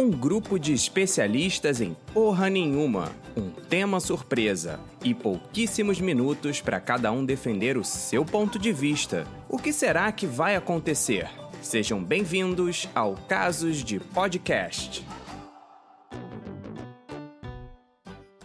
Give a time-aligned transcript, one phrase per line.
[0.00, 7.12] Um grupo de especialistas em porra nenhuma, um tema surpresa e pouquíssimos minutos para cada
[7.12, 9.26] um defender o seu ponto de vista.
[9.46, 11.28] O que será que vai acontecer?
[11.60, 15.04] Sejam bem-vindos ao Casos de Podcast.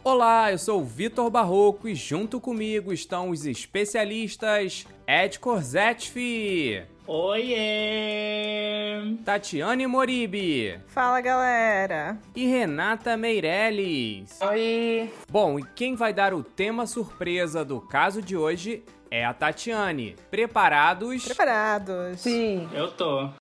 [0.08, 6.84] Olá, eu sou o Vitor Barroco e junto comigo estão os especialistas Ed Corzetfi.
[7.08, 7.58] Oiê!
[9.26, 10.80] Tatiane Moribi.
[10.86, 12.20] Fala, galera.
[12.36, 14.40] E Renata Meirelles.
[14.42, 15.12] Oi!
[15.28, 20.16] Bom, e quem vai dar o tema surpresa do caso de hoje é a Tatiane.
[20.30, 21.26] Preparados?
[21.26, 22.20] Preparados.
[22.20, 23.32] Sim, eu tô.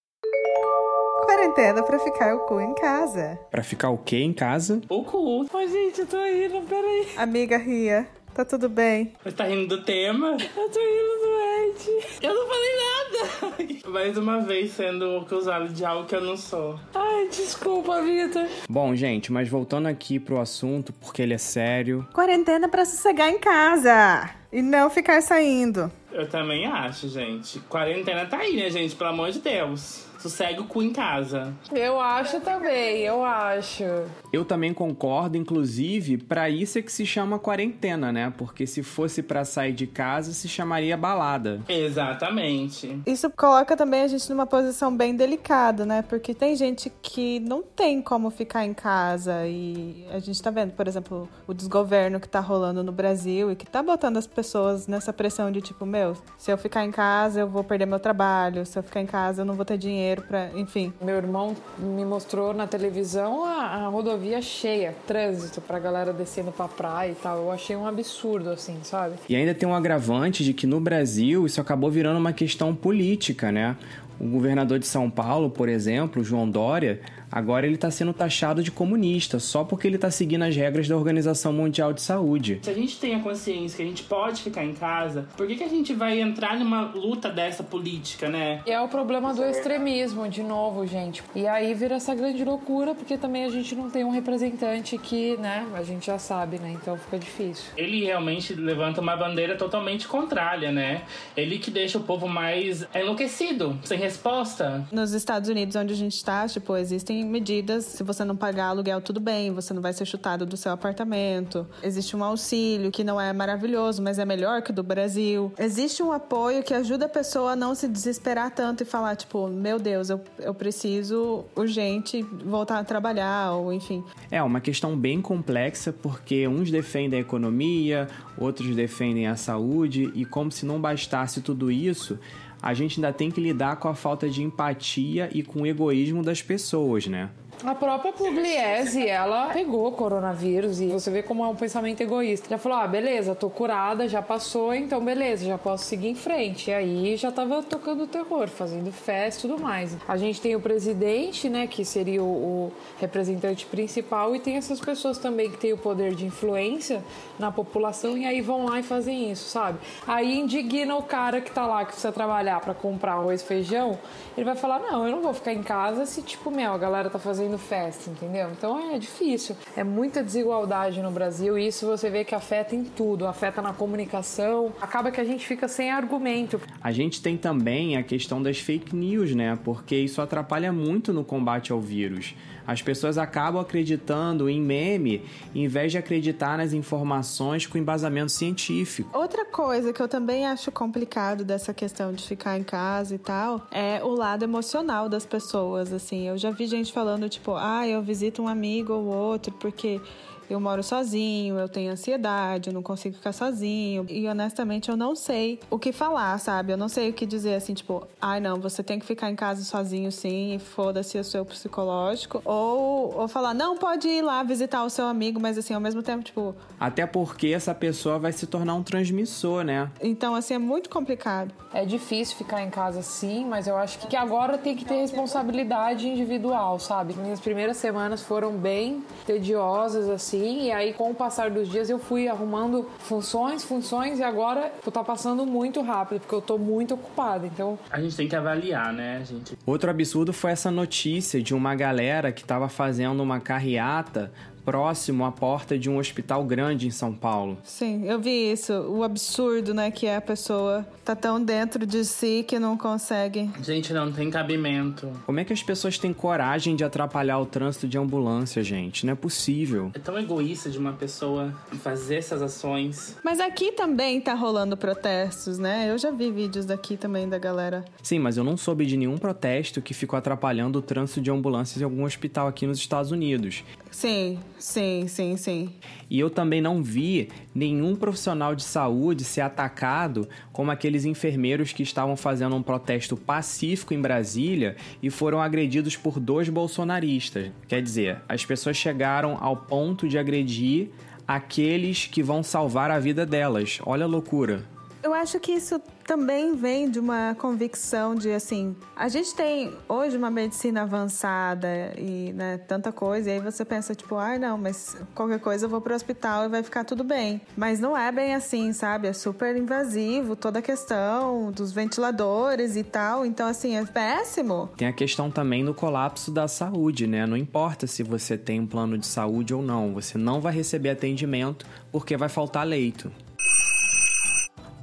[1.54, 3.38] Quarentena pra ficar o cu em casa.
[3.48, 4.80] Pra ficar o quê em casa?
[4.88, 5.46] O cu.
[5.54, 7.06] Ai, gente, eu tô rindo, peraí.
[7.16, 9.12] Amiga Ria, tá tudo bem?
[9.22, 10.32] Você tá rindo do tema?
[10.32, 12.06] Eu tô rindo do Ed.
[12.22, 13.84] Eu não falei nada.
[13.88, 16.76] Mais uma vez sendo acusado de algo que eu não sou.
[16.92, 18.46] Ai, desculpa, Vitor.
[18.68, 22.04] Bom, gente, mas voltando aqui pro assunto, porque ele é sério.
[22.12, 24.28] Quarentena pra sossegar em casa.
[24.52, 25.90] E não ficar saindo.
[26.10, 27.60] Eu também acho, gente.
[27.60, 28.96] Quarentena tá aí, né, gente?
[28.96, 30.04] Pelo amor de Deus.
[30.18, 31.54] Sossegue o cu em casa.
[31.72, 33.84] Eu acho também, eu acho.
[34.32, 38.32] Eu também concordo, inclusive, pra isso é que se chama quarentena, né?
[38.36, 41.60] Porque se fosse pra sair de casa, se chamaria balada.
[41.68, 43.00] Exatamente.
[43.06, 46.02] Isso coloca também a gente numa posição bem delicada, né?
[46.02, 50.72] Porque tem gente que não tem como ficar em casa e a gente tá vendo,
[50.72, 54.86] por exemplo, o desgoverno que tá rolando no Brasil e que tá botando as pessoas
[54.86, 58.64] nessa pressão de tipo, meu, se eu ficar em casa, eu vou perder meu trabalho,
[58.64, 60.92] se eu ficar em casa, eu não vou ter dinheiro pra, enfim.
[61.00, 66.68] Meu irmão me mostrou na televisão a, a rodovia cheia, trânsito pra galera descendo pra
[66.68, 67.38] praia e tal.
[67.38, 69.16] Eu achei um absurdo, assim, sabe?
[69.28, 73.50] E ainda tem um agravante de que no Brasil isso acabou virando uma questão política,
[73.50, 73.76] né?
[74.20, 78.70] O governador de São Paulo, por exemplo, João Dória, agora ele está sendo taxado de
[78.70, 82.60] comunista só porque ele está seguindo as regras da Organização Mundial de Saúde.
[82.62, 85.56] Se a gente tem a consciência que a gente pode ficar em casa, por que,
[85.56, 88.62] que a gente vai entrar numa luta dessa política, né?
[88.66, 91.22] E é o problema do extremismo, de novo, gente.
[91.34, 95.36] E aí vira essa grande loucura, porque também a gente não tem um representante que,
[95.38, 96.72] né, a gente já sabe, né?
[96.80, 97.64] Então fica difícil.
[97.76, 101.02] Ele realmente levanta uma bandeira totalmente contrária, né?
[101.36, 104.86] Ele que deixa o povo mais enlouquecido, sem resposta.
[104.92, 107.84] Nos Estados Unidos, onde a gente tá, tipo, existem medidas.
[107.84, 111.66] Se você não pagar aluguel, tudo bem, você não vai ser chutado do seu apartamento.
[111.82, 115.52] Existe um auxílio que não é maravilhoso, mas é melhor que o do Brasil.
[115.58, 119.48] Existe um apoio que ajuda a pessoa a não se desesperar tanto e falar, tipo,
[119.48, 124.04] meu Deus, eu, eu preciso urgente voltar a trabalhar, ou enfim.
[124.30, 128.08] É uma questão bem complexa porque uns defendem a economia,
[128.38, 132.18] outros defendem a saúde e como se não bastasse tudo isso,
[132.64, 136.22] a gente ainda tem que lidar com a falta de empatia e com o egoísmo
[136.22, 137.28] das pessoas, né?
[137.66, 142.46] A própria Pugliese, ela pegou coronavírus e você vê como é um pensamento egoísta.
[142.50, 146.68] Já falou, ah, beleza, tô curada, já passou, então beleza, já posso seguir em frente.
[146.68, 149.96] E aí já tava tocando terror, fazendo festa e tudo mais.
[150.06, 154.78] A gente tem o presidente, né, que seria o, o representante principal, e tem essas
[154.78, 157.02] pessoas também que têm o poder de influência
[157.38, 159.78] na população e aí vão lá e fazem isso, sabe?
[160.06, 163.98] Aí indigna o cara que tá lá, que precisa trabalhar para comprar arroz e feijão,
[164.36, 167.08] ele vai falar, não, eu não vou ficar em casa se, tipo, meu, a galera
[167.08, 168.50] tá fazendo festa, entendeu?
[168.50, 169.56] Então é difícil.
[169.76, 173.72] É muita desigualdade no Brasil e isso você vê que afeta em tudo, afeta na
[173.72, 174.72] comunicação.
[174.80, 176.60] Acaba que a gente fica sem argumento.
[176.82, 179.58] A gente tem também a questão das fake news, né?
[179.64, 182.34] Porque isso atrapalha muito no combate ao vírus.
[182.66, 185.22] As pessoas acabam acreditando em meme
[185.54, 189.10] em vez de acreditar nas informações com embasamento científico.
[189.16, 193.66] Outra coisa que eu também acho complicado dessa questão de ficar em casa e tal
[193.70, 196.26] é o lado emocional das pessoas, assim.
[196.26, 200.00] Eu já vi gente falando, tipo, ah, eu visito um amigo ou outro porque
[200.48, 204.06] eu moro sozinho, eu tenho ansiedade, eu não consigo ficar sozinho.
[204.08, 206.72] E honestamente, eu não sei o que falar, sabe?
[206.72, 209.36] Eu não sei o que dizer assim, tipo, ai não, você tem que ficar em
[209.36, 212.42] casa sozinho sim, foda-se o seu psicológico.
[212.44, 216.02] Ou, ou falar, não, pode ir lá visitar o seu amigo, mas assim, ao mesmo
[216.02, 216.54] tempo, tipo.
[216.78, 219.90] Até porque essa pessoa vai se tornar um transmissor, né?
[220.02, 221.52] Então, assim, é muito complicado.
[221.72, 226.06] É difícil ficar em casa sim, mas eu acho que agora tem que ter responsabilidade
[226.06, 227.14] individual, sabe?
[227.14, 231.88] Minhas primeiras semanas foram bem tediosas, assim assim, e aí com o passar dos dias
[231.88, 236.94] eu fui arrumando funções, funções, e agora tá passando muito rápido, porque eu tô muito
[236.94, 237.78] ocupada, então...
[237.90, 239.56] A gente tem que avaliar, né, gente?
[239.64, 244.32] Outro absurdo foi essa notícia de uma galera que tava fazendo uma carreata
[244.64, 247.58] próximo à porta de um hospital grande em São Paulo.
[247.62, 248.72] Sim, eu vi isso.
[248.72, 253.50] O absurdo, né, que é a pessoa tá tão dentro de si que não consegue.
[253.62, 255.10] Gente, não tem cabimento.
[255.26, 259.04] Como é que as pessoas têm coragem de atrapalhar o trânsito de ambulância, gente?
[259.04, 259.90] Não é possível.
[259.94, 263.16] É tão egoísta de uma pessoa fazer essas ações.
[263.22, 265.90] Mas aqui também tá rolando protestos, né?
[265.90, 267.84] Eu já vi vídeos daqui também da galera.
[268.02, 271.80] Sim, mas eu não soube de nenhum protesto que ficou atrapalhando o trânsito de ambulâncias
[271.80, 273.62] em algum hospital aqui nos Estados Unidos.
[273.90, 275.72] Sim, sim, sim, sim.
[276.08, 281.82] E eu também não vi nenhum profissional de saúde ser atacado como aqueles enfermeiros que
[281.82, 287.50] estavam fazendo um protesto pacífico em Brasília e foram agredidos por dois bolsonaristas.
[287.68, 290.90] Quer dizer, as pessoas chegaram ao ponto de agredir
[291.26, 293.78] aqueles que vão salvar a vida delas.
[293.84, 294.73] Olha a loucura.
[295.04, 300.16] Eu acho que isso também vem de uma convicção de assim, a gente tem hoje
[300.16, 301.68] uma medicina avançada
[301.98, 305.66] e né, tanta coisa, e aí você pensa tipo, ai ah, não, mas qualquer coisa
[305.66, 307.38] eu vou pro hospital e vai ficar tudo bem.
[307.54, 309.06] Mas não é bem assim, sabe?
[309.06, 314.70] É super invasivo toda a questão dos ventiladores e tal, então assim, é péssimo.
[314.74, 317.26] Tem a questão também no colapso da saúde, né?
[317.26, 320.88] Não importa se você tem um plano de saúde ou não, você não vai receber
[320.88, 323.12] atendimento porque vai faltar leito.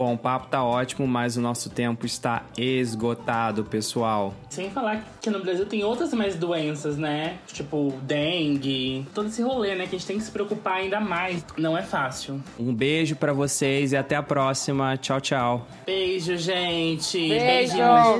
[0.01, 4.33] Bom, o papo tá ótimo, mas o nosso tempo está esgotado, pessoal.
[4.49, 7.37] Sem falar que no Brasil tem outras mais doenças, né?
[7.45, 9.85] Tipo dengue, todo esse rolê, né?
[9.85, 11.45] Que a gente tem que se preocupar ainda mais.
[11.55, 12.41] Não é fácil.
[12.57, 14.97] Um beijo para vocês e até a próxima.
[14.97, 15.67] Tchau, tchau.
[15.85, 17.19] Beijo, gente.
[17.29, 17.75] Beijo,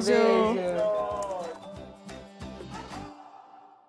[0.06, 1.01] beijo.